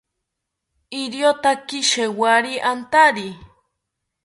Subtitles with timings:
[1.01, 3.27] Iriotaki shewori antari